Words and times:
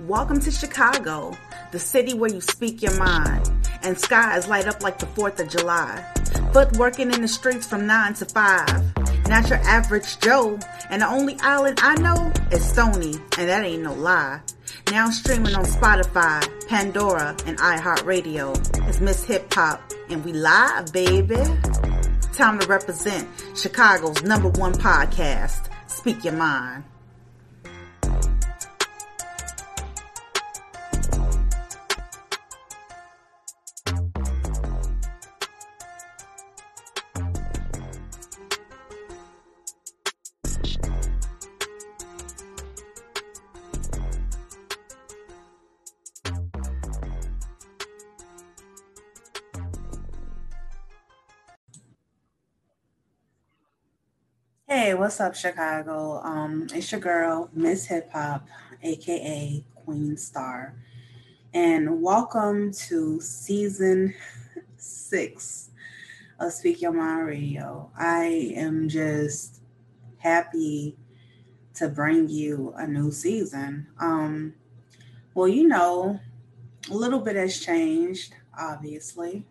Welcome 0.00 0.40
to 0.40 0.50
Chicago, 0.50 1.34
the 1.72 1.78
city 1.78 2.12
where 2.12 2.30
you 2.30 2.42
speak 2.42 2.82
your 2.82 2.94
mind, 2.98 3.50
and 3.82 3.98
skies 3.98 4.46
light 4.46 4.66
up 4.66 4.82
like 4.82 4.98
the 4.98 5.06
4th 5.06 5.40
of 5.40 5.48
July. 5.48 6.04
Foot 6.52 6.76
working 6.76 7.10
in 7.14 7.22
the 7.22 7.28
streets 7.28 7.66
from 7.66 7.86
9 7.86 8.12
to 8.14 8.26
5. 8.26 9.26
Not 9.26 9.48
your 9.48 9.58
average 9.60 10.20
Joe, 10.20 10.58
and 10.90 11.00
the 11.00 11.08
only 11.08 11.38
island 11.40 11.80
I 11.82 11.94
know 11.94 12.30
is 12.52 12.62
Stony, 12.62 13.14
and 13.38 13.48
that 13.48 13.64
ain't 13.64 13.84
no 13.84 13.94
lie. 13.94 14.42
Now 14.90 15.08
streaming 15.08 15.54
on 15.54 15.64
Spotify, 15.64 16.46
Pandora, 16.68 17.34
and 17.46 17.56
iHeartRadio. 17.56 18.88
It's 18.88 19.00
Miss 19.00 19.24
Hip 19.24 19.52
Hop, 19.54 19.80
and 20.10 20.22
we 20.26 20.34
live, 20.34 20.92
baby. 20.92 21.42
Time 22.34 22.58
to 22.58 22.66
represent 22.66 23.26
Chicago's 23.56 24.22
number 24.22 24.50
one 24.50 24.74
podcast, 24.74 25.70
Speak 25.86 26.22
Your 26.22 26.34
Mind. 26.34 26.84
Hey, 54.78 54.92
what's 54.92 55.22
up, 55.22 55.34
Chicago? 55.34 56.20
Um, 56.22 56.66
it's 56.74 56.92
your 56.92 57.00
girl, 57.00 57.48
Miss 57.54 57.86
Hip 57.86 58.10
Hop, 58.12 58.46
aka 58.82 59.64
Queen 59.74 60.18
Star, 60.18 60.74
and 61.54 62.02
welcome 62.02 62.72
to 62.72 63.18
season 63.18 64.12
six 64.76 65.70
of 66.38 66.52
Speak 66.52 66.82
Your 66.82 66.92
Mind 66.92 67.26
Radio. 67.26 67.90
I 67.98 68.52
am 68.54 68.86
just 68.86 69.62
happy 70.18 70.98
to 71.76 71.88
bring 71.88 72.28
you 72.28 72.74
a 72.76 72.86
new 72.86 73.10
season. 73.10 73.86
Um, 73.98 74.52
well, 75.32 75.48
you 75.48 75.66
know, 75.66 76.20
a 76.90 76.94
little 76.94 77.20
bit 77.20 77.36
has 77.36 77.64
changed, 77.64 78.34
obviously, 78.58 79.46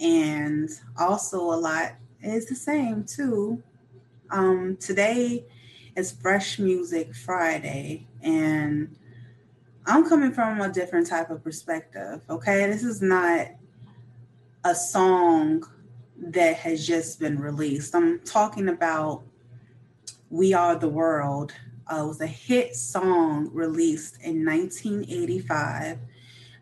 and 0.00 0.68
also 0.98 1.42
a 1.42 1.54
lot 1.54 1.92
is 2.20 2.46
the 2.46 2.56
same 2.56 3.04
too 3.04 3.62
um, 4.30 4.76
today 4.78 5.44
is 5.96 6.12
Fresh 6.12 6.58
Music 6.58 7.14
Friday, 7.14 8.06
and 8.22 8.94
I'm 9.86 10.08
coming 10.08 10.32
from 10.32 10.60
a 10.60 10.70
different 10.70 11.06
type 11.06 11.30
of 11.30 11.42
perspective. 11.42 12.20
Okay, 12.28 12.66
this 12.66 12.82
is 12.82 13.00
not 13.00 13.48
a 14.64 14.74
song 14.74 15.64
that 16.20 16.56
has 16.56 16.86
just 16.86 17.20
been 17.20 17.38
released. 17.38 17.94
I'm 17.94 18.20
talking 18.20 18.68
about 18.68 19.22
We 20.30 20.52
Are 20.52 20.76
the 20.76 20.88
World. 20.88 21.52
Uh, 21.90 22.02
it 22.02 22.06
was 22.06 22.20
a 22.20 22.26
hit 22.26 22.76
song 22.76 23.50
released 23.52 24.16
in 24.22 24.44
1985. 24.44 25.98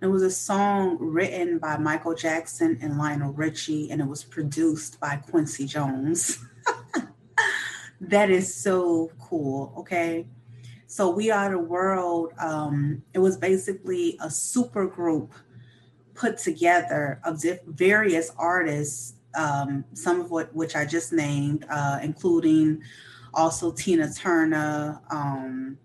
It 0.02 0.06
was 0.06 0.22
a 0.22 0.30
song 0.30 0.98
written 1.00 1.58
by 1.58 1.78
Michael 1.78 2.14
Jackson 2.14 2.78
and 2.80 2.98
Lionel 2.98 3.32
Richie, 3.32 3.90
and 3.90 4.00
it 4.00 4.06
was 4.06 4.22
produced 4.22 5.00
by 5.00 5.16
Quincy 5.16 5.66
Jones. 5.66 6.38
that 8.08 8.30
is 8.30 8.52
so 8.54 9.10
cool. 9.20 9.74
Okay. 9.78 10.26
So 10.86 11.10
We 11.10 11.30
Are 11.30 11.50
the 11.50 11.58
World, 11.58 12.32
um, 12.38 13.02
it 13.12 13.18
was 13.18 13.36
basically 13.36 14.16
a 14.22 14.30
super 14.30 14.86
group 14.86 15.34
put 16.14 16.38
together 16.38 17.20
of 17.24 17.42
various 17.66 18.30
artists, 18.38 19.14
um, 19.34 19.84
some 19.92 20.20
of 20.20 20.30
what 20.30 20.54
which 20.54 20.76
I 20.76 20.84
just 20.86 21.12
named, 21.12 21.66
uh, 21.68 21.98
including 22.02 22.82
also 23.34 23.72
Tina 23.72 24.10
Turner. 24.12 25.00
Um, 25.10 25.76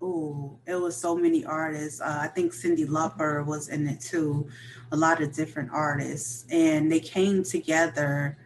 oh, 0.00 0.58
it 0.66 0.76
was 0.76 0.96
so 0.96 1.16
many 1.16 1.44
artists. 1.44 2.00
Uh, 2.00 2.20
I 2.22 2.28
think 2.28 2.52
Cyndi 2.52 2.86
Lauper 2.86 3.44
was 3.44 3.68
in 3.68 3.86
it 3.88 4.00
too. 4.00 4.48
A 4.92 4.96
lot 4.96 5.22
of 5.22 5.34
different 5.34 5.70
artists, 5.72 6.46
and 6.50 6.90
they 6.90 7.00
came 7.00 7.42
together 7.42 8.38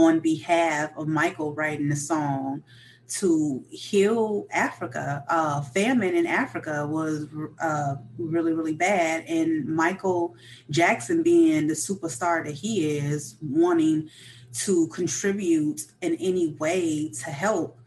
on 0.00 0.20
behalf 0.20 0.90
of 0.96 1.08
Michael 1.08 1.54
writing 1.54 1.88
the 1.88 1.96
song 1.96 2.62
to 3.08 3.64
heal 3.70 4.46
Africa. 4.50 5.24
Uh, 5.28 5.60
famine 5.60 6.14
in 6.14 6.26
Africa 6.26 6.86
was 6.86 7.26
uh, 7.60 7.96
really, 8.18 8.52
really 8.52 8.72
bad. 8.72 9.24
And 9.26 9.66
Michael 9.66 10.36
Jackson, 10.70 11.22
being 11.22 11.66
the 11.66 11.74
superstar 11.74 12.44
that 12.44 12.54
he 12.54 12.98
is, 12.98 13.36
wanting 13.42 14.08
to 14.52 14.86
contribute 14.88 15.82
in 16.00 16.14
any 16.16 16.54
way 16.54 17.10
to 17.24 17.30
help, 17.30 17.80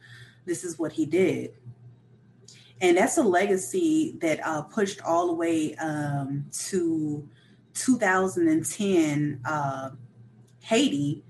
this 0.46 0.64
is 0.64 0.78
what 0.78 0.92
he 0.92 1.06
did. 1.06 1.54
And 2.82 2.98
that's 2.98 3.18
a 3.18 3.24
legacy 3.24 4.18
that 4.20 4.46
uh, 4.46 4.64
pushed 4.64 5.02
all 5.02 5.28
the 5.28 5.34
way 5.34 5.74
um, 5.76 6.46
to 6.70 7.28
2010 7.74 9.42
uh, 9.46 9.90
Haiti 10.60 11.24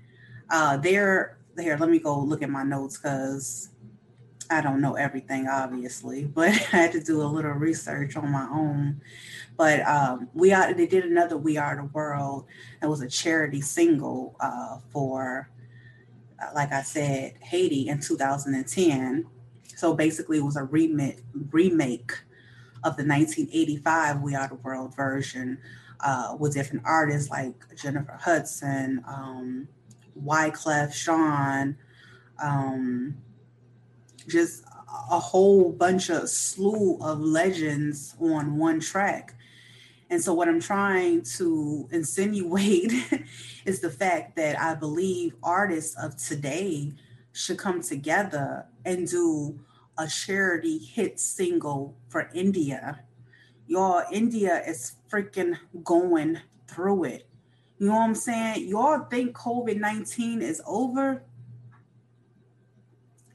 uh, 0.50 0.76
there, 0.76 1.38
here, 1.58 1.76
let 1.78 1.88
me 1.88 1.98
go 1.98 2.18
look 2.20 2.42
at 2.42 2.50
my 2.50 2.62
notes 2.62 2.96
because 2.98 3.70
I 4.50 4.60
don't 4.60 4.80
know 4.80 4.94
everything, 4.94 5.48
obviously, 5.48 6.24
but 6.34 6.48
I 6.48 6.52
had 6.52 6.92
to 6.92 7.00
do 7.00 7.22
a 7.22 7.24
little 7.24 7.52
research 7.52 8.16
on 8.16 8.30
my 8.30 8.48
own. 8.50 9.00
But 9.56 9.86
um, 9.86 10.28
we 10.34 10.52
are 10.52 10.74
they 10.74 10.86
did 10.86 11.04
another 11.04 11.36
"We 11.36 11.56
Are 11.56 11.76
the 11.76 11.84
World." 11.84 12.46
It 12.82 12.86
was 12.86 13.02
a 13.02 13.08
charity 13.08 13.60
single 13.60 14.34
uh, 14.40 14.78
for, 14.90 15.48
uh, 16.42 16.50
like 16.54 16.72
I 16.72 16.82
said, 16.82 17.34
Haiti 17.40 17.88
in 17.88 18.00
2010. 18.00 19.26
So 19.76 19.94
basically, 19.94 20.38
it 20.38 20.44
was 20.44 20.56
a 20.56 20.64
remake 20.64 21.22
remake 21.50 22.12
of 22.82 22.96
the 22.96 23.04
1985 23.06 24.22
"We 24.22 24.34
Are 24.34 24.48
the 24.48 24.56
World" 24.56 24.94
version 24.96 25.58
uh, 26.00 26.36
with 26.38 26.54
different 26.54 26.82
artists 26.84 27.30
like 27.30 27.54
Jennifer 27.76 28.18
Hudson. 28.20 29.04
Um, 29.06 29.68
Wyclef 30.22 30.92
Jean, 30.94 31.76
um, 32.42 33.16
just 34.28 34.64
a 35.10 35.18
whole 35.18 35.72
bunch 35.72 36.10
of 36.10 36.28
slew 36.28 36.98
of 37.00 37.20
legends 37.20 38.14
on 38.20 38.56
one 38.56 38.80
track. 38.80 39.34
And 40.10 40.22
so, 40.22 40.34
what 40.34 40.48
I'm 40.48 40.60
trying 40.60 41.22
to 41.38 41.88
insinuate 41.90 42.92
is 43.64 43.80
the 43.80 43.90
fact 43.90 44.36
that 44.36 44.60
I 44.60 44.74
believe 44.74 45.34
artists 45.42 45.96
of 45.96 46.16
today 46.16 46.92
should 47.32 47.58
come 47.58 47.82
together 47.82 48.66
and 48.84 49.08
do 49.08 49.58
a 49.98 50.06
charity 50.06 50.78
hit 50.78 51.18
single 51.18 51.96
for 52.08 52.30
India. 52.34 53.00
Y'all, 53.66 54.04
India 54.12 54.62
is 54.66 54.92
freaking 55.10 55.56
going 55.82 56.40
through 56.68 57.04
it. 57.04 57.28
You 57.84 57.90
know 57.90 57.96
what 57.96 58.04
I'm 58.04 58.14
saying? 58.14 58.66
Y'all 58.66 59.04
think 59.10 59.36
COVID 59.36 59.78
19 59.78 60.40
is 60.40 60.62
over? 60.66 61.22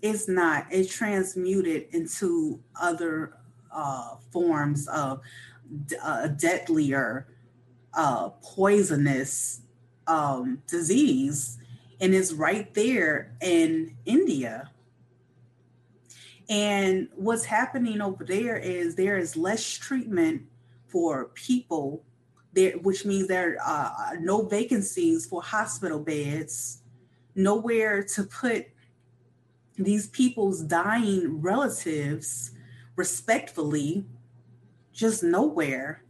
It's 0.01 0.27
not. 0.27 0.65
It's 0.71 0.91
transmuted 0.91 1.85
into 1.91 2.59
other 2.81 3.37
uh, 3.71 4.15
forms 4.31 4.87
of 4.87 5.21
uh, 6.03 6.29
deadlier, 6.29 7.27
uh, 7.93 8.29
poisonous 8.41 9.61
um, 10.07 10.63
disease. 10.65 11.59
And 12.01 12.15
it's 12.15 12.33
right 12.33 12.73
there 12.73 13.35
in 13.43 13.97
India. 14.07 14.71
And 16.49 17.07
what's 17.13 17.45
happening 17.45 18.01
over 18.01 18.25
there 18.25 18.57
is 18.57 18.95
there 18.95 19.19
is 19.19 19.37
less 19.37 19.63
treatment 19.77 20.41
for 20.87 21.25
people 21.35 22.03
there, 22.59 22.77
which 22.79 23.05
means 23.05 23.27
there 23.27 23.57
are 23.61 24.17
no 24.19 24.43
vacancies 24.43 25.25
for 25.25 25.41
hospital 25.41 25.99
beds, 25.99 26.81
nowhere 27.35 28.03
to 28.03 28.23
put 28.23 28.67
these 29.77 30.07
people's 30.07 30.61
dying 30.61 31.41
relatives 31.41 32.51
respectfully, 32.95 34.05
just 34.91 35.23
nowhere 35.23 36.03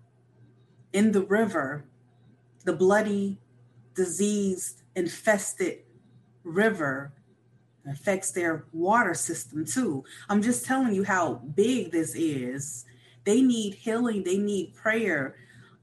in 0.93 1.11
the 1.11 1.21
river, 1.21 1.85
the 2.65 2.73
bloody, 2.73 3.37
diseased, 3.95 4.81
infested 4.95 5.79
river 6.43 7.13
affects 7.87 8.31
their 8.31 8.65
water 8.73 9.13
system 9.13 9.65
too. 9.65 10.03
I'm 10.29 10.41
just 10.41 10.65
telling 10.65 10.95
you 10.95 11.03
how 11.03 11.35
big 11.55 11.91
this 11.91 12.15
is. 12.15 12.85
They 13.23 13.41
need 13.41 13.75
healing, 13.75 14.23
they 14.23 14.37
need 14.37 14.73
prayer, 14.73 15.35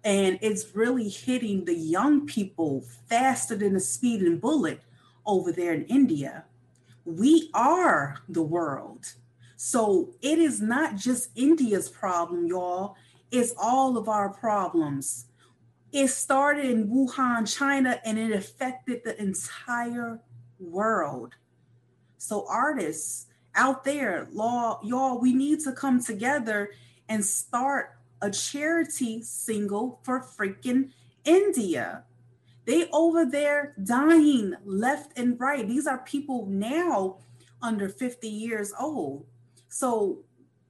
and 0.06 0.38
it's 0.40 0.76
really 0.76 1.08
hitting 1.08 1.64
the 1.64 1.74
young 1.74 2.26
people 2.26 2.84
faster 3.08 3.56
than 3.56 3.74
a 3.74 3.80
speeding 3.80 4.38
bullet 4.38 4.80
over 5.26 5.50
there 5.50 5.74
in 5.74 5.84
India. 5.86 6.44
We 7.04 7.50
are 7.52 8.18
the 8.28 8.42
world. 8.42 9.14
So 9.56 10.14
it 10.22 10.38
is 10.38 10.62
not 10.62 10.94
just 10.94 11.30
India's 11.34 11.88
problem, 11.88 12.46
y'all. 12.46 12.94
It's 13.32 13.52
all 13.60 13.98
of 13.98 14.08
our 14.08 14.28
problems. 14.28 15.26
It 15.90 16.06
started 16.08 16.66
in 16.66 16.88
Wuhan, 16.88 17.52
China, 17.52 18.00
and 18.04 18.16
it 18.16 18.30
affected 18.30 19.00
the 19.02 19.20
entire 19.20 20.20
world. 20.60 21.34
So, 22.18 22.46
artists 22.48 23.26
out 23.56 23.82
there, 23.84 24.28
law, 24.32 24.80
y'all, 24.84 25.18
we 25.18 25.32
need 25.32 25.60
to 25.60 25.72
come 25.72 26.02
together 26.02 26.70
and 27.08 27.24
start 27.24 27.95
a 28.22 28.30
charity 28.30 29.22
single 29.22 30.00
for 30.02 30.20
freaking 30.20 30.90
India. 31.24 32.04
They 32.64 32.88
over 32.92 33.24
there 33.24 33.74
dying 33.82 34.54
left 34.64 35.18
and 35.18 35.38
right. 35.38 35.66
These 35.66 35.86
are 35.86 35.98
people 35.98 36.46
now 36.46 37.18
under 37.62 37.88
50 37.88 38.28
years 38.28 38.72
old. 38.78 39.24
So 39.68 40.24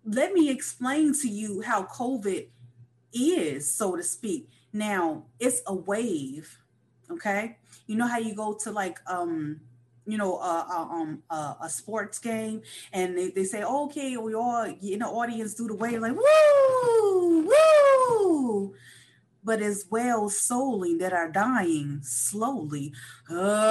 let 0.04 0.32
me 0.32 0.50
explain 0.50 1.14
to 1.22 1.28
you 1.28 1.62
how 1.62 1.84
COVID 1.84 2.48
is, 3.12 3.72
so 3.72 3.96
to 3.96 4.02
speak. 4.02 4.48
Now, 4.72 5.24
it's 5.40 5.62
a 5.66 5.74
wave, 5.74 6.58
okay? 7.10 7.56
You 7.86 7.96
know 7.96 8.06
how 8.06 8.18
you 8.18 8.34
go 8.34 8.54
to 8.62 8.70
like 8.70 8.98
um 9.06 9.60
you 10.06 10.16
know, 10.16 10.36
uh, 10.36 10.64
uh, 10.70 10.86
um, 10.90 11.22
uh, 11.28 11.54
a 11.62 11.68
sports 11.68 12.18
game, 12.18 12.62
and 12.92 13.18
they, 13.18 13.30
they 13.30 13.44
say, 13.44 13.62
okay, 13.62 14.16
we 14.16 14.34
all 14.34 14.64
in 14.64 15.00
the 15.00 15.06
audience 15.06 15.54
do 15.54 15.66
the 15.66 15.74
wave, 15.74 16.00
like 16.00 16.14
woo, 16.14 17.48
woo, 17.48 18.74
but 19.42 19.60
as 19.60 19.84
well 19.90 20.30
souling 20.30 21.00
that 21.00 21.12
are 21.12 21.30
dying 21.30 22.00
slowly. 22.02 22.92
I 23.28 23.70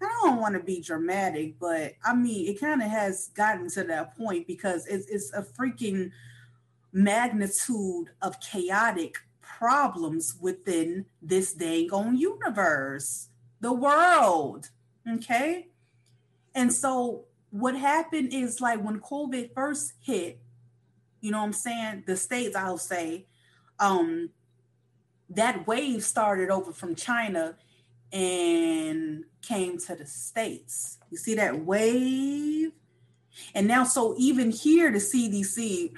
don't 0.00 0.40
want 0.40 0.54
to 0.54 0.60
be 0.60 0.80
dramatic, 0.80 1.58
but 1.58 1.94
I 2.04 2.14
mean, 2.14 2.48
it 2.48 2.60
kind 2.60 2.82
of 2.82 2.88
has 2.88 3.30
gotten 3.34 3.68
to 3.70 3.82
that 3.84 4.16
point 4.16 4.46
because 4.46 4.86
it's, 4.86 5.08
it's 5.08 5.32
a 5.32 5.42
freaking 5.42 6.12
magnitude 6.92 8.10
of 8.22 8.38
chaotic 8.40 9.16
problems 9.64 10.36
within 10.42 11.06
this 11.22 11.54
dang 11.54 11.90
on 11.90 12.18
universe, 12.18 13.28
the 13.62 13.72
world. 13.72 14.68
Okay. 15.10 15.68
And 16.54 16.70
so 16.70 17.24
what 17.48 17.74
happened 17.74 18.34
is 18.34 18.60
like 18.60 18.84
when 18.84 19.00
COVID 19.00 19.54
first 19.54 19.94
hit, 20.02 20.38
you 21.22 21.30
know 21.30 21.38
what 21.38 21.44
I'm 21.44 21.52
saying? 21.54 22.04
The 22.06 22.14
states, 22.14 22.54
I'll 22.54 22.76
say, 22.76 23.24
um, 23.80 24.28
that 25.30 25.66
wave 25.66 26.04
started 26.04 26.50
over 26.50 26.70
from 26.70 26.94
China 26.94 27.56
and 28.12 29.24
came 29.40 29.78
to 29.78 29.96
the 29.96 30.04
states. 30.04 30.98
You 31.10 31.16
see 31.16 31.36
that 31.36 31.64
wave? 31.64 32.72
And 33.54 33.66
now, 33.66 33.84
so 33.84 34.14
even 34.18 34.50
here, 34.50 34.92
the 34.92 34.98
CDC 34.98 35.94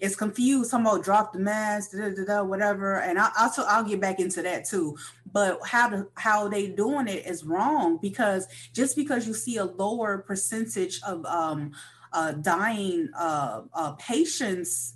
is 0.00 0.16
confused. 0.16 0.70
Some 0.70 0.86
about 0.86 1.04
drop 1.04 1.32
the 1.32 1.38
mask, 1.38 1.92
da, 1.92 2.10
da, 2.10 2.24
da, 2.24 2.42
whatever. 2.42 3.00
And 3.00 3.18
I, 3.18 3.30
also 3.38 3.62
I'll 3.62 3.84
get 3.84 4.00
back 4.00 4.18
into 4.18 4.42
that 4.42 4.64
too. 4.64 4.96
But 5.32 5.60
how 5.64 5.88
to 5.90 6.08
how 6.14 6.48
they 6.48 6.68
doing 6.68 7.06
it 7.06 7.26
is 7.26 7.44
wrong 7.44 7.98
because 8.00 8.48
just 8.72 8.96
because 8.96 9.26
you 9.26 9.34
see 9.34 9.58
a 9.58 9.64
lower 9.64 10.18
percentage 10.18 11.00
of 11.06 11.24
um, 11.26 11.72
uh, 12.12 12.32
dying 12.32 13.08
uh, 13.16 13.62
uh, 13.72 13.92
patients 13.92 14.94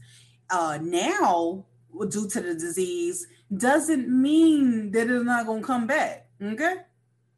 uh, 0.50 0.78
now 0.82 1.64
due 2.08 2.28
to 2.28 2.40
the 2.40 2.54
disease 2.54 3.26
doesn't 3.56 4.08
mean 4.08 4.90
that 4.90 5.08
it's 5.08 5.24
not 5.24 5.46
going 5.46 5.60
to 5.60 5.66
come 5.66 5.86
back. 5.86 6.26
Okay. 6.42 6.76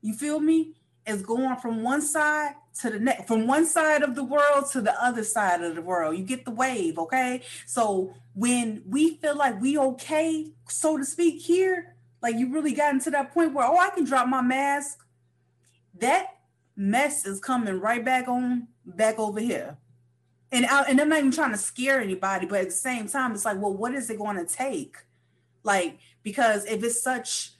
You 0.00 0.14
feel 0.14 0.40
me? 0.40 0.74
It's 1.04 1.22
going 1.22 1.56
from 1.58 1.82
one 1.82 2.02
side 2.02 2.54
to 2.80 2.90
the 2.90 2.98
next, 2.98 3.26
from 3.26 3.46
one 3.46 3.66
side 3.66 4.02
of 4.02 4.14
the 4.14 4.24
world 4.24 4.70
to 4.72 4.80
the 4.80 5.02
other 5.02 5.24
side 5.24 5.62
of 5.62 5.74
the 5.74 5.82
world. 5.82 6.16
You 6.16 6.24
get 6.24 6.44
the 6.44 6.50
wave. 6.50 6.98
Okay. 6.98 7.42
So 7.66 8.14
when 8.34 8.82
we 8.86 9.16
feel 9.16 9.36
like 9.36 9.60
we 9.60 9.78
okay, 9.78 10.52
so 10.68 10.96
to 10.96 11.04
speak, 11.04 11.40
here, 11.40 11.94
like 12.22 12.36
you 12.36 12.52
really 12.52 12.72
gotten 12.72 13.00
to 13.00 13.10
that 13.10 13.32
point 13.32 13.54
where, 13.54 13.66
oh, 13.66 13.78
I 13.78 13.90
can 13.90 14.04
drop 14.04 14.28
my 14.28 14.42
mask. 14.42 14.98
That 15.98 16.26
mess 16.76 17.24
is 17.24 17.40
coming 17.40 17.80
right 17.80 18.04
back 18.04 18.28
on 18.28 18.68
back 18.84 19.18
over 19.18 19.40
here. 19.40 19.78
And 20.52 20.66
I, 20.66 20.82
and 20.82 21.00
I'm 21.00 21.08
not 21.08 21.18
even 21.18 21.32
trying 21.32 21.52
to 21.52 21.58
scare 21.58 22.00
anybody, 22.00 22.46
but 22.46 22.60
at 22.60 22.66
the 22.66 22.72
same 22.72 23.08
time, 23.08 23.32
it's 23.32 23.44
like, 23.44 23.60
well, 23.60 23.74
what 23.74 23.94
is 23.94 24.10
it 24.10 24.18
going 24.18 24.36
to 24.36 24.44
take? 24.46 24.96
Like, 25.64 25.98
because 26.22 26.64
if 26.66 26.84
it's 26.84 27.02
such, 27.02 27.50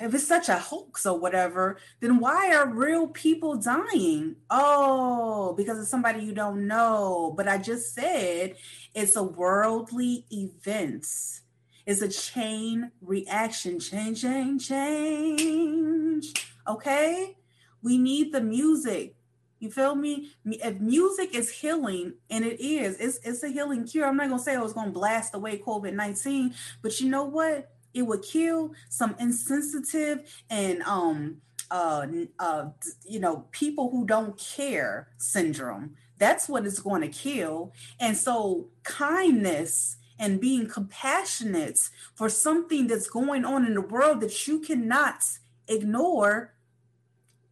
if 0.00 0.14
it's 0.14 0.26
such 0.26 0.48
a 0.48 0.58
hoax 0.58 1.06
or 1.06 1.18
whatever, 1.18 1.78
then 2.00 2.18
why 2.18 2.54
are 2.54 2.68
real 2.68 3.08
people 3.08 3.56
dying? 3.56 4.36
Oh, 4.50 5.54
because 5.56 5.78
it's 5.78 5.90
somebody 5.90 6.24
you 6.24 6.32
don't 6.32 6.66
know. 6.66 7.34
But 7.36 7.48
I 7.48 7.58
just 7.58 7.94
said 7.94 8.54
it's 8.94 9.16
a 9.16 9.22
worldly 9.22 10.24
event. 10.30 11.06
It's 11.86 12.02
a 12.02 12.08
chain 12.08 12.90
reaction. 13.00 13.80
Change, 13.80 14.22
change, 14.22 14.68
change. 14.68 16.32
Okay? 16.66 17.36
We 17.82 17.98
need 17.98 18.32
the 18.32 18.40
music. 18.40 19.14
You 19.58 19.70
feel 19.70 19.96
me? 19.96 20.30
If 20.44 20.78
music 20.78 21.34
is 21.34 21.50
healing, 21.50 22.14
and 22.30 22.44
it 22.44 22.60
is, 22.60 22.96
it's, 23.00 23.18
it's 23.24 23.42
a 23.42 23.48
healing 23.48 23.86
cure. 23.86 24.06
I'm 24.06 24.16
not 24.16 24.28
gonna 24.28 24.40
say 24.40 24.54
I 24.54 24.60
was 24.60 24.72
gonna 24.72 24.92
blast 24.92 25.34
away 25.34 25.58
COVID 25.58 25.94
19, 25.94 26.54
but 26.80 27.00
you 27.00 27.10
know 27.10 27.24
what? 27.24 27.68
It 27.94 28.02
would 28.02 28.22
kill 28.22 28.74
some 28.88 29.14
insensitive 29.18 30.20
and 30.50 30.82
um 30.82 31.38
uh 31.70 32.06
uh 32.38 32.66
you 33.06 33.20
know 33.20 33.46
people 33.50 33.90
who 33.90 34.06
don't 34.06 34.38
care 34.38 35.08
syndrome. 35.18 35.96
That's 36.18 36.48
what 36.48 36.66
it's 36.66 36.80
going 36.80 37.02
to 37.02 37.08
kill. 37.08 37.72
And 38.00 38.16
so 38.16 38.68
kindness 38.82 39.96
and 40.18 40.40
being 40.40 40.68
compassionate 40.68 41.78
for 42.14 42.28
something 42.28 42.88
that's 42.88 43.08
going 43.08 43.44
on 43.44 43.64
in 43.64 43.74
the 43.74 43.80
world 43.80 44.20
that 44.20 44.48
you 44.48 44.58
cannot 44.58 45.22
ignore 45.68 46.54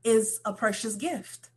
is 0.03 0.41
a 0.45 0.53
precious 0.53 0.97
gift. 0.97 1.51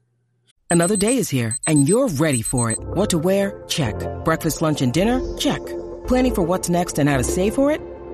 Another 0.71 0.95
day 0.95 1.17
is 1.17 1.29
here, 1.29 1.57
and 1.65 1.89
you're 1.89 2.09
ready 2.09 2.43
for 2.43 2.69
it. 2.69 2.77
What 2.79 3.09
to 3.09 3.17
wear? 3.17 3.63
Check. 3.67 3.95
Breakfast, 4.23 4.61
lunch, 4.61 4.83
and 4.83 4.93
dinner? 4.93 5.19
Check. 5.37 5.65
Planning 6.05 6.35
for 6.35 6.43
what's 6.43 6.69
next 6.69 6.99
and 6.99 7.09
how 7.09 7.17
to 7.17 7.23
save 7.23 7.55
for 7.55 7.71
it? 7.71 7.81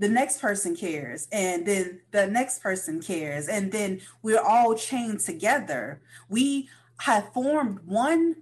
the 0.00 0.08
next 0.08 0.40
person 0.40 0.74
cares 0.74 1.28
and 1.30 1.66
then 1.66 2.00
the 2.10 2.26
next 2.26 2.62
person 2.62 3.02
cares 3.02 3.48
and 3.48 3.70
then 3.70 4.00
we're 4.22 4.40
all 4.40 4.74
chained 4.74 5.20
together. 5.20 6.00
We 6.30 6.70
have 7.00 7.32
formed 7.34 7.80
one 7.84 8.36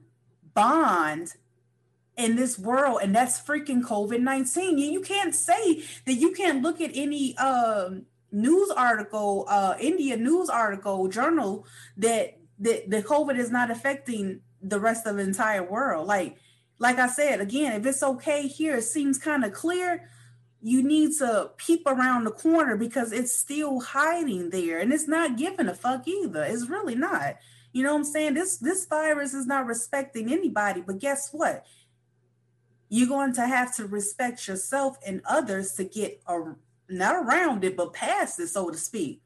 bond 0.54 1.34
in 2.16 2.36
this 2.36 2.58
world 2.58 3.00
and 3.02 3.14
that's 3.14 3.40
freaking 3.40 3.80
covid-19 3.80 4.76
you 4.78 5.00
can't 5.00 5.34
say 5.34 5.84
that 6.04 6.14
you 6.14 6.32
can't 6.32 6.62
look 6.62 6.80
at 6.80 6.90
any 6.94 7.36
um, 7.38 8.06
news 8.32 8.70
article 8.70 9.44
uh 9.48 9.74
india 9.78 10.16
news 10.16 10.50
article 10.50 11.06
journal 11.06 11.64
that 11.96 12.36
that 12.58 12.90
the 12.90 13.04
covid 13.04 13.38
is 13.38 13.52
not 13.52 13.70
affecting 13.70 14.40
the 14.60 14.80
rest 14.80 15.06
of 15.06 15.14
the 15.14 15.22
entire 15.22 15.62
world 15.62 16.08
like 16.08 16.36
like 16.80 16.98
i 16.98 17.06
said 17.06 17.40
again 17.40 17.80
if 17.80 17.86
it's 17.86 18.02
okay 18.02 18.48
here 18.48 18.78
it 18.78 18.82
seems 18.82 19.16
kind 19.16 19.44
of 19.44 19.52
clear 19.52 20.08
you 20.62 20.82
need 20.82 21.16
to 21.18 21.50
peep 21.56 21.86
around 21.86 22.24
the 22.24 22.30
corner 22.30 22.76
because 22.76 23.12
it's 23.12 23.32
still 23.32 23.80
hiding 23.80 24.50
there 24.50 24.80
and 24.80 24.92
it's 24.92 25.08
not 25.08 25.36
giving 25.36 25.68
a 25.68 25.74
fuck 25.74 26.06
either 26.08 26.42
it's 26.42 26.68
really 26.68 26.96
not 26.96 27.36
you 27.72 27.82
know 27.82 27.92
what 27.92 27.98
i'm 27.98 28.04
saying 28.04 28.34
this 28.34 28.56
this 28.56 28.86
virus 28.86 29.34
is 29.34 29.46
not 29.46 29.66
respecting 29.66 30.32
anybody 30.32 30.82
but 30.84 30.98
guess 30.98 31.30
what 31.32 31.64
you're 32.88 33.08
going 33.08 33.32
to 33.34 33.46
have 33.46 33.74
to 33.76 33.86
respect 33.86 34.48
yourself 34.48 34.96
and 35.06 35.20
others 35.28 35.72
to 35.72 35.84
get 35.84 36.20
a, 36.26 36.54
not 36.88 37.16
around 37.16 37.64
it, 37.64 37.76
but 37.76 37.92
past 37.92 38.40
it, 38.40 38.48
so 38.48 38.70
to 38.70 38.78
speak. 38.78 39.20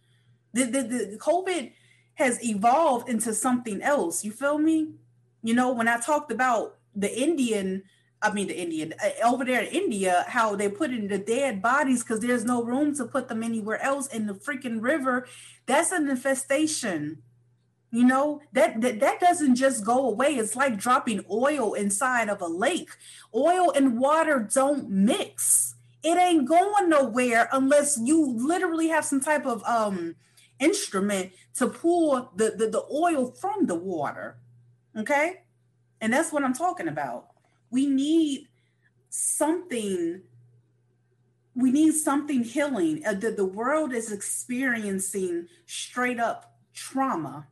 The, 0.53 0.65
the, 0.65 0.83
the 0.83 1.19
COVID 1.19 1.73
has 2.15 2.45
evolved 2.45 3.09
into 3.09 3.33
something 3.33 3.81
else. 3.81 4.25
You 4.25 4.33
feel 4.33 4.59
me? 4.59 4.95
You 5.43 5.55
know, 5.55 5.73
when 5.73 5.89
I 5.89 5.99
talked 5.99 6.31
about 6.31 6.77
the 6.95 7.21
Indian, 7.21 7.85
I 8.23 8.33
mean 8.33 8.47
the 8.47 8.59
Indian 8.59 8.95
uh, 9.05 9.11
over 9.27 9.45
there 9.45 9.63
in 9.63 9.73
India, 9.73 10.25
how 10.29 10.57
they 10.57 10.69
put 10.69 10.91
in 10.91 11.09
the 11.09 11.19
dead 11.19 11.61
bodies 11.61 12.03
because 12.03 12.21
there's 12.21 12.45
no 12.45 12.63
room 12.63 12.95
to 12.97 13.05
put 13.05 13.29
them 13.29 13.43
anywhere 13.43 13.83
else 13.83 14.07
in 14.09 14.27
the 14.27 14.35
freaking 14.35 14.83
river. 14.83 15.27
That's 15.67 15.93
an 15.93 16.09
infestation. 16.09 17.23
You 17.91 18.05
know, 18.05 18.41
that, 18.53 18.81
that 18.81 19.01
that 19.01 19.21
doesn't 19.21 19.57
just 19.57 19.85
go 19.85 20.09
away. 20.09 20.37
It's 20.37 20.57
like 20.57 20.79
dropping 20.79 21.25
oil 21.31 21.75
inside 21.75 22.31
of 22.31 22.41
a 22.41 22.47
lake. 22.47 22.89
Oil 23.35 23.71
and 23.71 23.99
water 23.99 24.49
don't 24.53 24.89
mix. 24.89 25.75
It 26.03 26.17
ain't 26.17 26.49
going 26.49 26.89
nowhere 26.89 27.49
unless 27.53 27.99
you 28.03 28.35
literally 28.35 28.89
have 28.89 29.05
some 29.05 29.21
type 29.21 29.45
of 29.45 29.63
um 29.65 30.17
instrument 30.63 31.33
to 31.57 31.67
pull 31.67 32.31
the, 32.37 32.55
the, 32.57 32.69
the 32.69 32.85
oil 32.91 33.33
from 33.33 33.67
the 33.67 33.75
water. 33.75 34.39
Okay? 34.97 35.43
And 36.01 36.13
that's 36.13 36.33
what 36.33 36.45
I'm 36.45 36.55
talking 36.55 36.89
about. 36.89 37.32
We 37.73 37.87
need 37.87 38.49
something 39.09 40.23
we 41.55 41.71
need 41.71 41.93
something 41.93 42.45
healing. 42.45 43.03
Uh, 43.07 43.13
the, 43.13 43.31
the 43.31 43.45
world 43.45 43.93
is 43.93 44.11
experiencing 44.11 45.49
straight 45.67 46.19
up 46.19 46.57
trauma. 46.73 47.47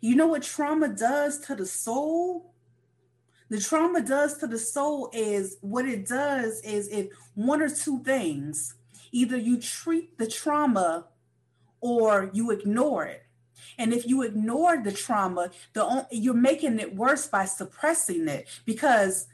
You 0.00 0.16
know 0.16 0.26
what 0.26 0.42
trauma 0.42 0.88
does 0.88 1.40
to 1.46 1.54
the 1.54 1.64
soul? 1.64 2.52
The 3.48 3.60
trauma 3.60 4.02
does 4.02 4.38
to 4.38 4.46
the 4.46 4.58
soul 4.58 5.10
is 5.12 5.56
what 5.60 5.86
it 5.86 6.06
does 6.06 6.60
is 6.62 6.88
if 6.88 7.08
one 7.34 7.62
or 7.62 7.68
two 7.68 8.02
things. 8.02 8.74
Either 9.10 9.36
you 9.36 9.60
treat 9.60 10.18
the 10.18 10.26
trauma 10.26 11.06
or 11.80 12.30
you 12.32 12.50
ignore 12.50 13.04
it. 13.04 13.21
And 13.78 13.92
if 13.92 14.06
you 14.06 14.22
ignore 14.22 14.82
the 14.82 14.92
trauma, 14.92 15.50
the 15.72 16.06
you're 16.10 16.34
making 16.34 16.78
it 16.78 16.94
worse 16.94 17.26
by 17.26 17.44
suppressing 17.44 18.28
it 18.28 18.48
because 18.64 19.26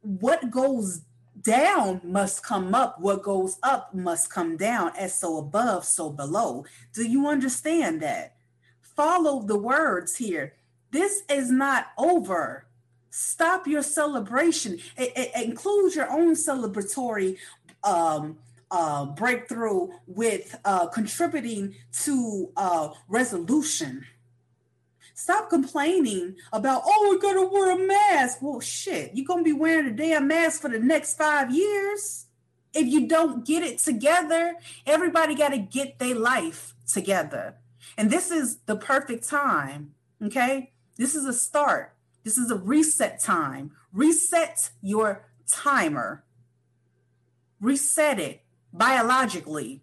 what 0.00 0.50
goes 0.50 1.02
down 1.40 2.00
must 2.02 2.42
come 2.42 2.74
up, 2.74 3.00
what 3.00 3.22
goes 3.22 3.58
up 3.62 3.94
must 3.94 4.30
come 4.30 4.56
down, 4.56 4.92
as 4.98 5.18
so 5.18 5.38
above, 5.38 5.84
so 5.84 6.10
below. 6.10 6.64
Do 6.92 7.06
you 7.06 7.28
understand 7.28 8.02
that? 8.02 8.34
Follow 8.80 9.42
the 9.42 9.58
words 9.58 10.16
here. 10.16 10.54
This 10.90 11.22
is 11.28 11.50
not 11.50 11.88
over. 11.98 12.66
Stop 13.10 13.66
your 13.66 13.82
celebration. 13.82 14.78
It, 14.96 15.12
it 15.16 15.44
includes 15.44 15.94
your 15.94 16.10
own 16.10 16.34
celebratory 16.34 17.36
um, 17.84 18.38
uh, 18.70 19.06
breakthrough 19.06 19.88
with 20.06 20.58
uh, 20.64 20.86
contributing 20.88 21.74
to 22.04 22.50
uh, 22.56 22.88
resolution. 23.08 24.04
Stop 25.14 25.48
complaining 25.48 26.36
about, 26.52 26.82
oh, 26.84 27.08
we're 27.08 27.20
going 27.20 27.36
to 27.42 27.52
wear 27.52 27.70
a 27.70 27.86
mask. 27.86 28.38
Well, 28.42 28.60
shit, 28.60 29.12
you're 29.14 29.26
going 29.26 29.42
to 29.42 29.48
be 29.48 29.52
wearing 29.52 29.86
a 29.86 29.92
damn 29.92 30.28
mask 30.28 30.60
for 30.60 30.68
the 30.68 30.78
next 30.78 31.16
five 31.16 31.50
years. 31.50 32.26
If 32.74 32.86
you 32.86 33.08
don't 33.08 33.46
get 33.46 33.62
it 33.62 33.78
together, 33.78 34.56
everybody 34.84 35.34
got 35.34 35.50
to 35.50 35.58
get 35.58 35.98
their 35.98 36.14
life 36.14 36.74
together. 36.86 37.56
And 37.96 38.10
this 38.10 38.30
is 38.30 38.58
the 38.66 38.76
perfect 38.76 39.26
time, 39.26 39.94
okay? 40.22 40.72
This 40.96 41.14
is 41.14 41.24
a 41.24 41.32
start. 41.32 41.94
This 42.22 42.36
is 42.36 42.50
a 42.50 42.56
reset 42.56 43.18
time. 43.20 43.70
Reset 43.92 44.70
your 44.82 45.24
timer. 45.46 46.24
Reset 47.60 48.20
it 48.20 48.42
biologically. 48.76 49.82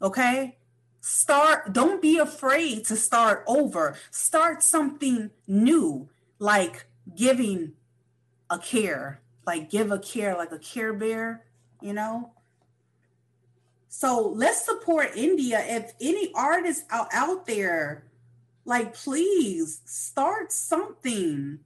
Okay? 0.00 0.58
Start, 1.00 1.72
don't 1.72 2.02
be 2.02 2.18
afraid 2.18 2.84
to 2.86 2.96
start 2.96 3.44
over. 3.46 3.96
Start 4.10 4.62
something 4.62 5.30
new, 5.46 6.08
like 6.38 6.86
giving 7.16 7.72
a 8.50 8.58
care, 8.58 9.20
like 9.46 9.70
give 9.70 9.90
a 9.90 9.98
care, 9.98 10.36
like 10.36 10.52
a 10.52 10.58
care 10.58 10.92
bear, 10.92 11.44
you 11.80 11.92
know? 11.92 12.32
So 13.88 14.28
let's 14.28 14.64
support 14.64 15.16
India. 15.16 15.62
If 15.66 15.94
any 16.00 16.30
artists 16.34 16.84
out, 16.90 17.08
out 17.12 17.46
there, 17.46 18.04
like 18.64 18.94
please 18.94 19.80
start 19.84 20.52
something 20.52 21.60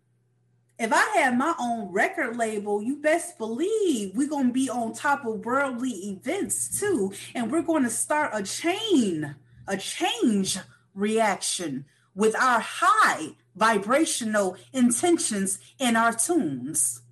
if 0.78 0.93
I 0.93 1.19
have 1.19 1.37
my 1.37 1.54
own 1.61 1.93
record 1.93 2.37
label, 2.37 2.83
you 2.83 2.97
best 2.97 3.38
believe 3.38 4.16
we're 4.16 4.28
going 4.28 4.49
to 4.49 4.52
be 4.52 4.69
on 4.69 4.93
top 4.93 5.25
of 5.25 5.45
worldly 5.45 5.90
events 5.90 6.81
too. 6.81 7.12
And 7.35 7.50
we're 7.50 7.62
going 7.62 7.85
to 7.85 7.90
start 7.90 8.33
a 8.35 8.43
chain, 8.43 9.37
a 9.69 9.76
change 9.76 10.59
reaction 10.95 11.85
with 12.14 12.35
our 12.37 12.61
high 12.61 13.31
vibrational 13.54 14.57
intentions 14.73 15.61
in 15.78 15.95
our 15.95 16.12
tunes. 16.12 17.02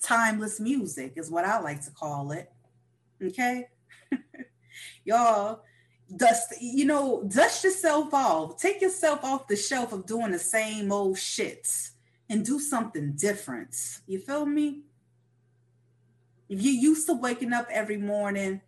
Timeless 0.00 0.60
music 0.60 1.14
is 1.16 1.30
what 1.30 1.44
I 1.44 1.60
like 1.60 1.84
to 1.84 1.90
call 1.90 2.30
it. 2.30 2.52
Okay. 3.20 3.66
Y'all, 5.04 5.62
dust, 6.16 6.54
you 6.60 6.84
know, 6.84 7.24
dust 7.24 7.64
yourself 7.64 8.14
off. 8.14 8.58
Take 8.58 8.80
yourself 8.80 9.24
off 9.24 9.48
the 9.48 9.56
shelf 9.56 9.92
of 9.92 10.06
doing 10.06 10.30
the 10.30 10.38
same 10.38 10.92
old 10.92 11.18
shit 11.18 11.66
and 12.32 12.46
do 12.46 12.58
something 12.58 13.12
different. 13.12 14.00
You 14.06 14.18
feel 14.18 14.46
me? 14.46 14.80
If 16.48 16.62
you're 16.62 16.72
used 16.72 17.06
to 17.08 17.14
waking 17.14 17.52
up 17.52 17.68
every 17.70 17.98
morning, 17.98 18.62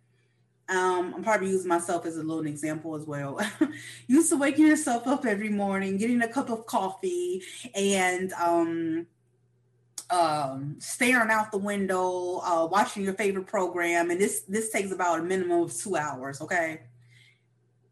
um, 0.69 1.15
I'm 1.15 1.23
probably 1.23 1.49
using 1.49 1.67
myself 1.67 2.05
as 2.05 2.17
a 2.17 2.23
little 2.23 2.45
example 2.45 2.93
as 2.93 3.07
well. 3.07 3.41
used 4.07 4.29
to 4.29 4.37
waking 4.37 4.67
yourself 4.67 5.07
up 5.07 5.25
every 5.25 5.49
morning, 5.49 5.97
getting 5.97 6.21
a 6.21 6.27
cup 6.27 6.51
of 6.51 6.67
coffee, 6.67 7.41
and 7.73 8.31
um, 8.33 9.07
um, 10.11 10.75
staring 10.77 11.31
out 11.31 11.51
the 11.51 11.57
window, 11.57 12.41
uh, 12.43 12.67
watching 12.71 13.03
your 13.03 13.15
favorite 13.15 13.47
program, 13.47 14.11
and 14.11 14.21
this 14.21 14.41
this 14.41 14.71
takes 14.71 14.91
about 14.91 15.21
a 15.21 15.23
minimum 15.23 15.63
of 15.63 15.75
two 15.75 15.95
hours. 15.95 16.39
Okay, 16.39 16.81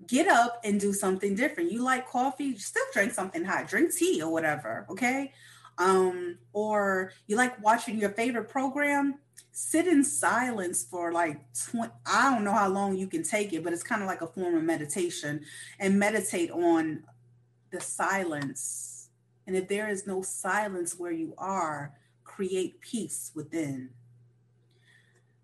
get 0.06 0.28
up 0.28 0.62
and 0.64 0.80
do 0.80 0.94
something 0.94 1.34
different. 1.34 1.72
You 1.72 1.84
like 1.84 2.08
coffee? 2.08 2.58
Still 2.58 2.86
drink 2.94 3.12
something 3.12 3.44
hot. 3.44 3.68
Drink 3.68 3.92
tea 3.94 4.22
or 4.22 4.32
whatever. 4.32 4.86
Okay, 4.90 5.32
um, 5.78 6.38
or 6.52 7.12
you 7.28 7.36
like 7.36 7.62
watching 7.64 7.98
your 7.98 8.12
favorite 8.12 8.50
program, 8.50 9.20
sit 9.52 9.88
in 9.88 10.04
silence 10.04 10.84
for 10.84 11.12
like 11.12 11.40
20, 11.72 11.92
I 12.06 12.32
don't 12.34 12.44
know 12.44 12.54
how 12.54 12.70
long 12.70 12.98
you 12.98 13.08
can 13.08 13.24
take 13.24 13.54
it, 13.54 13.64
but 13.64 13.74
it's 13.74 13.84
kind 13.84 14.02
of 14.02 14.08
like 14.08 14.22
a 14.22 14.28
form 14.28 14.56
of 14.56 14.64
meditation 14.64 15.42
and 15.80 16.00
meditate 16.00 16.52
on 16.52 17.04
the 17.72 17.80
silence. 17.80 19.10
And 19.46 19.56
if 19.56 19.68
there 19.68 19.90
is 19.90 20.08
no 20.08 20.22
silence 20.22 20.98
where 20.98 21.12
you 21.12 21.34
are, 21.38 21.94
create 22.24 22.82
peace 22.82 23.32
within. 23.36 23.90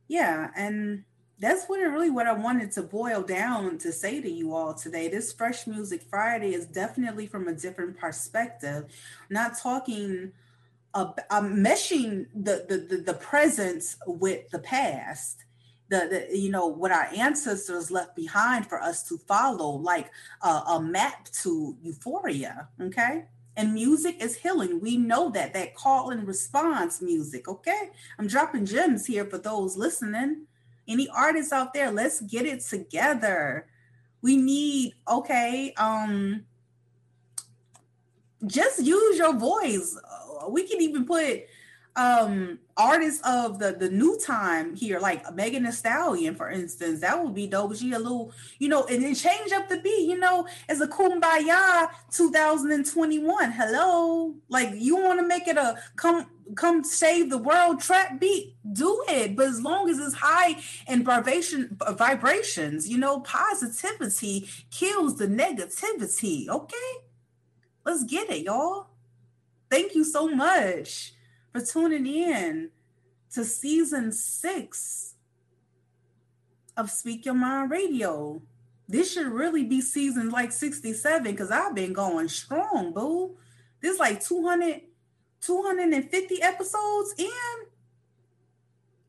Yeah, 0.08 0.50
and 0.56 1.04
that's 1.40 1.66
what 1.68 1.80
really 1.80 2.10
what 2.10 2.28
I 2.28 2.34
wanted 2.34 2.72
to 2.74 2.84
boil 2.84 3.22
down 3.22 3.78
to 3.80 3.94
say 3.94 4.20
to 4.22 4.30
you 4.30 4.54
all 4.54 4.74
today. 4.74 5.08
This 5.08 5.32
Fresh 5.32 5.68
Music 5.68 6.04
Friday 6.10 6.54
is 6.54 6.66
definitely 6.66 7.28
from 7.28 7.48
a 7.48 7.54
different 7.54 7.98
perspective. 7.98 8.86
not 9.30 9.58
talking 9.58 10.34
uh, 10.94 11.12
I'm 11.30 11.64
meshing 11.64 12.26
the, 12.34 12.66
the, 12.68 12.78
the 12.78 13.04
the 13.04 13.14
present 13.14 13.84
with 14.06 14.50
the 14.50 14.60
past. 14.60 15.46
The, 15.90 16.28
the, 16.30 16.38
you 16.38 16.52
know 16.52 16.68
what 16.68 16.92
our 16.92 17.10
ancestors 17.16 17.90
left 17.90 18.16
behind 18.16 18.68
for 18.68 18.80
us 18.80 19.02
to 19.10 19.18
follow 19.18 19.70
like 19.70 20.12
a 20.44 20.80
map 20.80 21.30
to 21.42 21.76
euphoria 21.82 22.68
okay 22.80 23.26
and 23.58 23.74
music 23.74 24.22
is 24.22 24.36
healing 24.36 24.80
we 24.82 24.98
know 24.98 25.32
that 25.32 25.56
that 25.56 25.74
call 25.74 26.12
and 26.12 26.28
response 26.28 27.02
music 27.02 27.48
okay 27.48 27.90
i'm 28.20 28.28
dropping 28.28 28.68
gems 28.68 29.08
here 29.08 29.26
for 29.26 29.40
those 29.40 29.76
listening 29.76 30.46
any 30.90 31.08
artists 31.10 31.54
out 31.54 31.74
there 31.74 31.92
let's 31.92 32.22
get 32.22 32.46
it 32.46 32.62
together. 32.62 33.68
We 34.22 34.36
need 34.38 34.96
okay 35.08 35.74
um 35.78 36.46
just 38.46 38.84
use 38.84 39.18
your 39.18 39.36
voice. 39.36 39.98
We 40.50 40.68
can 40.68 40.82
even 40.82 41.06
put 41.06 41.44
um 41.96 42.60
artists 42.78 43.22
of 43.26 43.60
the 43.60 43.74
the 43.74 43.90
new 43.90 44.18
time 44.20 44.74
here 44.74 45.00
like 45.00 45.34
megan 45.36 45.64
Thee 45.64 45.72
stallion 45.72 46.36
for 46.36 46.50
instance. 46.50 47.02
That 47.02 47.22
would 47.22 47.34
be 47.34 47.48
dope. 47.48 47.76
She 47.76 47.92
a 47.92 48.00
little 48.00 48.32
you 48.60 48.70
know 48.70 48.86
and 48.86 49.04
then 49.04 49.16
change 49.16 49.52
up 49.52 49.68
the 49.68 49.80
beat 49.82 50.08
you 50.08 50.18
know 50.18 50.48
as 50.70 50.80
a 50.80 50.88
kumbaya 50.88 51.90
2021 52.12 53.52
hello? 53.52 54.34
Like 54.48 54.70
you 54.76 54.96
want 54.96 55.20
to 55.20 55.28
make 55.28 55.48
it 55.48 55.58
a 55.58 55.78
come 55.96 56.28
come 56.56 56.84
save 56.84 57.30
the 57.30 57.38
world 57.38 57.82
trap 57.82 58.20
beat, 58.20 58.56
do 58.72 59.04
it. 59.08 59.36
But 59.36 59.48
as 59.48 59.62
long 59.62 59.90
as 59.90 60.00
it's 60.00 60.16
high 60.16 60.58
in 60.88 61.04
vibration 61.04 61.78
vibrations, 61.92 62.88
you 62.88 62.98
know, 62.98 63.20
positivity 63.22 64.50
kills 64.72 65.18
the 65.18 65.28
negativity. 65.28 66.48
Okay, 66.48 66.92
let's 67.86 68.04
get 68.04 68.30
it, 68.30 68.46
y'all. 68.46 68.88
Thank 69.70 69.96
you 69.96 70.04
so 70.04 70.28
much 70.28 71.14
for 71.52 71.62
tuning 71.62 72.08
in 72.08 72.70
to 73.34 73.46
season 73.46 74.12
six 74.12 75.14
of 76.76 76.90
Speak 76.90 77.26
Your 77.26 77.36
Mind 77.36 77.70
Radio. 77.70 78.42
This 78.88 79.14
should 79.14 79.28
really 79.28 79.64
be 79.64 79.82
season 79.82 80.32
like 80.32 80.52
67 80.52 81.24
because 81.24 81.52
I've 81.52 81.76
been 81.76 81.94
going 81.94 82.28
strong, 82.28 82.92
boo. 82.92 83.38
This 83.82 84.00
like 84.00 84.24
200 84.24 84.82
250 85.42 86.42
episodes 86.42 87.16
in. 87.18 87.30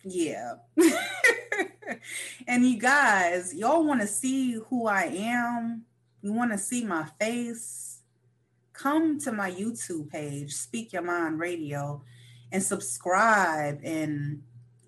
Yeah. 0.02 0.54
and 2.46 2.64
you 2.64 2.78
guys, 2.78 3.54
y'all 3.54 3.84
want 3.84 4.00
to 4.00 4.06
see 4.06 4.54
who 4.68 4.86
I 4.86 5.04
am? 5.04 5.84
You 6.22 6.32
want 6.32 6.52
to 6.52 6.58
see 6.58 6.84
my 6.84 7.06
face? 7.18 7.90
come 8.80 9.18
to 9.20 9.30
my 9.30 9.50
YouTube 9.50 10.10
page, 10.10 10.54
Speak 10.54 10.94
Your 10.94 11.02
Mind 11.02 11.38
Radio, 11.38 12.02
and 12.50 12.62
subscribe 12.62 13.78
and 13.84 14.42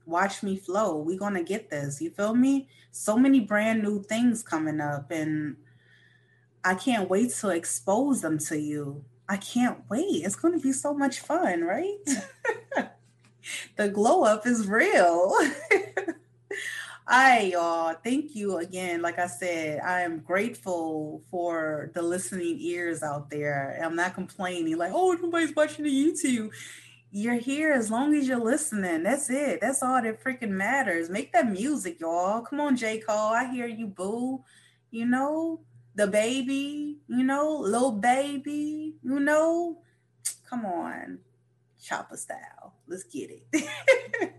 watch 0.07 0.43
me 0.43 0.57
flow. 0.57 0.97
We're 0.97 1.19
going 1.19 1.35
to 1.35 1.45
get 1.45 1.69
this. 1.69 2.01
You 2.01 2.11
feel 2.11 2.35
me? 2.35 2.69
So 2.91 3.19
many 3.19 3.41
brand 3.41 3.83
new 3.83 4.03
things 4.03 4.43
coming 4.43 4.81
up, 4.81 5.11
and 5.11 5.57
I 6.65 6.75
can't 6.75 7.11
wait 7.11 7.35
to 7.35 7.51
expose 7.51 8.23
them 8.23 8.39
to 8.39 8.59
you. 8.59 9.05
I 9.29 9.37
can't 9.37 9.79
wait. 9.89 10.25
It's 10.25 10.37
going 10.37 10.55
to 10.55 10.61
be 10.61 10.73
so 10.73 10.95
much 10.95 11.21
fun, 11.21 11.63
right? 11.63 11.97
the 13.77 13.89
glow 13.89 14.25
up 14.25 14.47
is 14.47 14.67
real. 14.67 15.35
Hi, 17.07 17.41
y'all. 17.41 17.95
Thank 18.03 18.35
you 18.37 18.59
again. 18.59 19.03
Like 19.03 19.19
I 19.19 19.27
said, 19.27 19.81
I 19.81 20.03
am 20.03 20.21
grateful 20.21 21.23
for 21.31 21.91
the 21.95 22.03
listening 22.03 22.59
ears 22.61 23.03
out 23.03 23.29
there. 23.29 23.79
I'm 23.83 23.97
not 23.97 24.15
complaining, 24.15 24.79
like, 24.79 24.93
oh, 24.95 25.13
nobody's 25.21 25.55
watching 25.55 25.85
the 25.85 25.91
YouTube. 25.91 26.51
You're 27.11 27.35
here 27.35 27.73
as 27.73 27.91
long 27.91 28.15
as 28.15 28.27
you're 28.27 28.43
listening. 28.43 29.03
That's 29.03 29.29
it. 29.29 29.61
That's 29.61 29.83
all 29.83 30.01
that 30.01 30.23
freaking 30.23 30.51
matters. 30.51 31.11
Make 31.11 31.33
that 31.33 31.51
music, 31.51 32.01
y'all. 32.01 32.41
Come 32.41 32.61
on, 32.61 32.77
J. 32.77 32.99
Cole. 32.99 33.35
I 33.35 33.51
hear 33.53 33.67
you, 33.67 33.89
boo. 33.89 34.43
You 34.91 35.07
know, 35.07 35.61
the 35.95 36.07
baby, 36.07 36.99
you 37.09 37.25
know, 37.25 37.59
little 37.59 37.93
baby, 37.93 38.95
you 39.03 39.21
know. 39.21 39.79
Come 40.49 40.67
on 40.67 41.19
chopper 41.83 42.17
style. 42.17 42.75
Let's 42.87 43.05
get 43.05 43.31
it. 43.31 43.45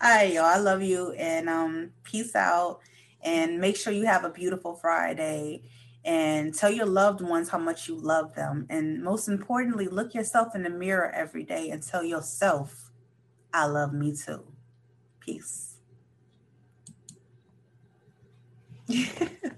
All 0.00 0.10
right, 0.10 0.32
y'all. 0.32 0.44
I 0.44 0.58
love 0.58 0.82
you 0.82 1.12
and 1.12 1.48
um 1.48 1.90
peace 2.04 2.34
out. 2.34 2.80
And 3.22 3.58
make 3.58 3.76
sure 3.76 3.92
you 3.92 4.04
have 4.06 4.24
a 4.24 4.30
beautiful 4.30 4.74
Friday 4.74 5.62
and 6.04 6.54
tell 6.54 6.70
your 6.70 6.84
loved 6.86 7.22
ones 7.22 7.48
how 7.48 7.58
much 7.58 7.88
you 7.88 7.96
love 7.96 8.34
them. 8.34 8.66
And 8.68 9.02
most 9.02 9.28
importantly, 9.28 9.88
look 9.88 10.14
yourself 10.14 10.54
in 10.54 10.62
the 10.62 10.68
mirror 10.68 11.10
every 11.10 11.42
day 11.42 11.70
and 11.70 11.82
tell 11.82 12.04
yourself, 12.04 12.90
I 13.52 13.64
love 13.64 13.94
me 13.94 14.14
too. 14.14 14.44
Peace. 15.20 15.76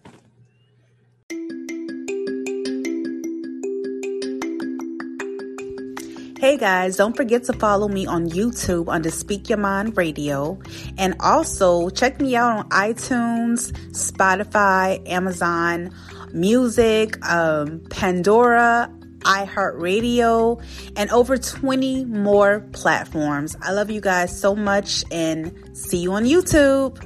Hey 6.46 6.56
guys, 6.56 6.94
don't 6.94 7.16
forget 7.16 7.42
to 7.46 7.52
follow 7.54 7.88
me 7.88 8.06
on 8.06 8.30
YouTube 8.30 8.88
under 8.88 9.10
Speak 9.10 9.48
Your 9.48 9.58
Mind 9.58 9.96
Radio. 9.96 10.60
And 10.96 11.16
also 11.18 11.90
check 11.90 12.20
me 12.20 12.36
out 12.36 12.56
on 12.56 12.68
iTunes, 12.68 13.72
Spotify, 13.90 15.04
Amazon 15.10 15.92
Music, 16.32 17.18
um, 17.28 17.80
Pandora, 17.90 18.88
iHeartRadio, 19.22 20.62
and 20.94 21.10
over 21.10 21.36
20 21.36 22.04
more 22.04 22.60
platforms. 22.70 23.56
I 23.60 23.72
love 23.72 23.90
you 23.90 24.00
guys 24.00 24.38
so 24.38 24.54
much 24.54 25.02
and 25.10 25.76
see 25.76 25.98
you 25.98 26.12
on 26.12 26.26
YouTube. 26.26 27.05